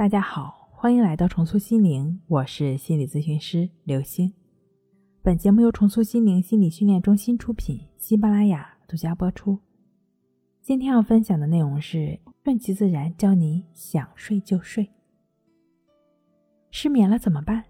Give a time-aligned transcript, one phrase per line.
[0.00, 4.32] 大家好，欢迎来到重塑心灵，我是心理咨询师刘星。
[5.20, 9.58] 本节目由重塑心灵心理训练中心出品，喜马拉雅独家播出。
[10.62, 14.88] 今天要分享的内容是顺其自然，教你想睡就睡。
[16.70, 17.62] 失眠了怎么办？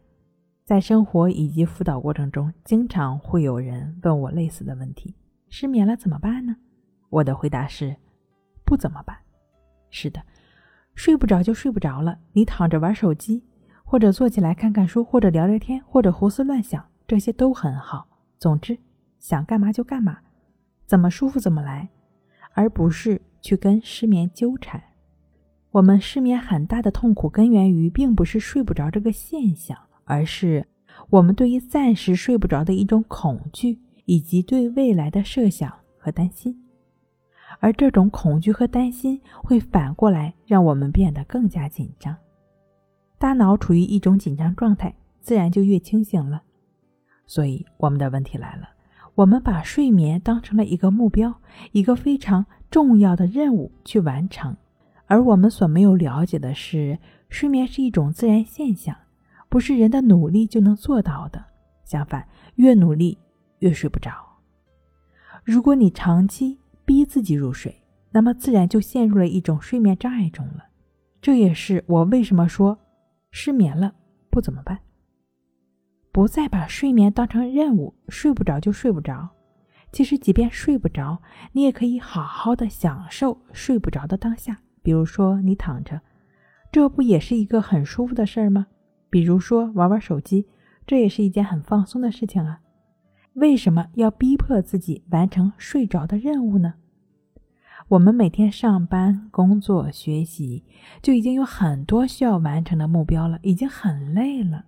[0.65, 5.17] 在生活以及辅导过程中，经常会有人问我类似的问题：
[5.49, 6.55] 失眠了怎么办呢？
[7.09, 7.97] 我的回答是：
[8.65, 9.17] 不怎么办。
[9.91, 10.23] 是的。
[11.03, 13.43] 睡不着就睡不着了，你躺着玩手机，
[13.85, 18.07] 或者坐起来看看书，或者聊聊天，或者胡思乱想，这些都很好。
[18.39, 18.77] 总之，
[19.19, 20.19] 想干嘛就干嘛，
[20.85, 21.89] 怎么舒服怎么来，
[22.53, 24.79] 而不是去跟失眠纠缠。
[25.71, 30.67] 我们失眠很大的痛苦根源于，并不是睡不着这个现象，而是
[31.09, 36.63] 我们对于暂时睡不着的一种恐惧，以及对未来的设想和担心。
[37.59, 42.17] 而这种恐惧和担心会反过来让我们变得更加紧张，
[43.19, 46.43] 大脑处于一种紧张状态，自然就越清醒了。
[47.27, 48.69] 所以我们的问题来了：
[49.15, 51.35] 我们把睡眠当成了一个目标，
[51.73, 54.57] 一个非常重要的任务去完成，
[55.07, 58.97] 而我们所没有了解的是，睡眠是一种自然现象，
[59.49, 61.45] 不是人的努力就能做到的。
[61.85, 63.19] 相反，越努力
[63.59, 64.13] 越睡不着。
[65.43, 66.60] 如果你长期，
[66.91, 70.65] 逼自己入睡，那么自然就陷入了一种睡眠障碍中了。
[71.23, 72.77] 这也是我为什么说
[73.31, 73.95] 失眠了
[74.29, 74.77] 不怎么办。
[76.11, 79.29] 不再把睡眠当成任务，睡不着就睡不着。
[79.93, 84.59] 其实，即便睡不着，你也可以好好的享受睡不着的当下。
[84.83, 86.01] 比如说，你躺着，
[86.73, 88.67] 这不也是一个很舒服的事儿吗？
[89.09, 90.49] 比如说，玩玩手机，
[90.85, 92.59] 这也是一件很放松的事情啊。
[93.35, 96.75] 为什么要逼迫自己完成睡着的任务呢？
[97.89, 100.65] 我们每天上班、工作、学习，
[101.01, 104.67] 就已经有很多需要完成的目标了，已经很累了。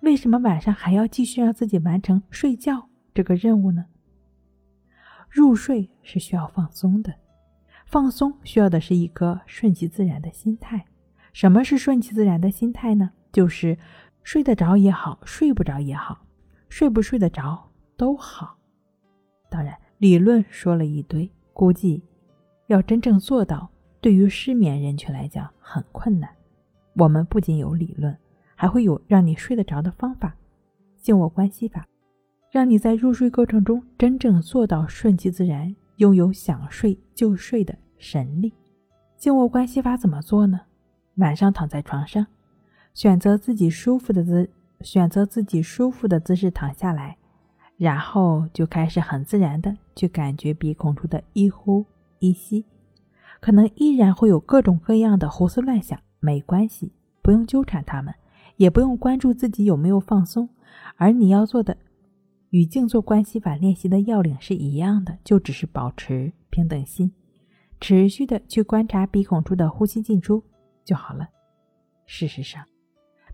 [0.00, 3.86] 为什么晚上还要继续让自己完成睡觉这个任务呢？
[5.28, 7.14] 入睡是需要放松的，
[7.86, 10.86] 放松需要的是一颗顺其自然的心态。
[11.32, 13.10] 什么是顺其自然的心态呢？
[13.30, 13.78] 就是
[14.22, 16.26] 睡得着也好，睡不着也好，
[16.68, 17.67] 睡不睡得着。
[17.98, 18.56] 都好，
[19.50, 22.00] 当然理论说了一堆，估计
[22.68, 23.68] 要真正做到，
[24.00, 26.30] 对于失眠人群来讲很困难。
[26.94, 28.16] 我们不仅有理论，
[28.54, 30.36] 还会有让你睡得着的方法，
[31.02, 31.84] 静卧关系法，
[32.52, 38.54] 让你在入睡过程中真正做到顺其自然，拥有想睡就睡的神力。
[39.16, 40.60] 静卧关系法怎么做呢？
[41.16, 42.24] 晚上躺在床上，
[42.94, 44.48] 选择自己舒服的姿，
[44.82, 47.17] 选择自己舒服的姿势躺下来。
[47.78, 51.86] 然后就开始很自然的去感觉鼻孔处的一呼
[52.18, 52.64] 一吸，
[53.40, 56.90] 可能依然会有各种各样的胡思乱想，没关系，
[57.22, 58.12] 不用纠缠他们，
[58.56, 60.48] 也不用关注自己有没有放松，
[60.96, 61.76] 而你要做的
[62.50, 67.12] 与静坐关系法练习的要领是一样的，就只是保持平等心，
[67.80, 70.42] 持续的去观察鼻孔处的呼吸进出
[70.84, 71.28] 就好了。
[72.06, 72.64] 事实上，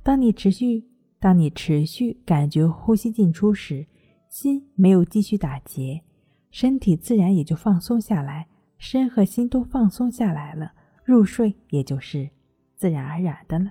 [0.03, 0.85] 当你持续
[1.19, 3.87] 当你持续感觉呼吸进出时，
[4.35, 6.03] 心没有继续打结，
[6.51, 10.73] 身体自然也就放松下来，身和心都放松下来了，
[11.05, 12.29] 入睡也就是
[12.75, 13.71] 自然而然的了。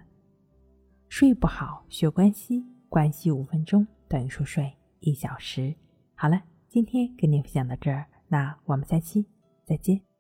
[1.09, 5.75] 睡不好学关系，关系五分钟等于熟睡一小时。
[6.16, 9.25] 好了，今天跟您分享到这儿，那我们下期
[9.66, 10.12] 再见。